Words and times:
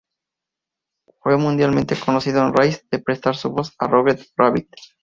Fue 1.19 1.37
mundialmente 1.37 1.95
conocido 1.95 2.41
a 2.41 2.51
raíz 2.51 2.83
de 2.89 2.97
prestar 2.97 3.35
su 3.35 3.51
voz 3.51 3.73
a 3.77 3.85
Roger 3.85 4.19
Rabbit. 4.35 4.67